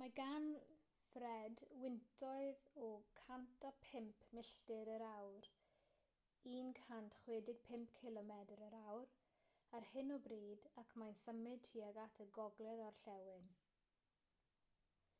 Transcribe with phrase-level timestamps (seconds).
[0.00, 0.44] mae gan
[1.08, 2.92] fred wyntoedd o
[3.24, 5.48] 105 milltir yr awr
[6.54, 9.12] 165 cilomedr yr awr
[9.80, 13.52] ar hyn o bryd ac mae'n symud tuag at y gogledd-orllewin